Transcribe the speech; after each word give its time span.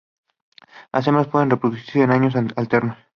Las 0.91 1.05
hembras 1.05 1.27
pueden 1.27 1.51
reproducirse 1.51 2.01
en 2.01 2.09
años 2.09 2.33
alternos. 2.55 2.97